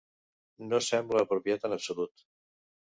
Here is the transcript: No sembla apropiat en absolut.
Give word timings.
No 0.71 0.79
sembla 0.87 1.23
apropiat 1.27 1.71
en 1.71 1.79
absolut. 1.81 2.29